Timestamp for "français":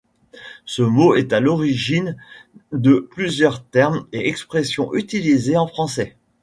5.67-6.17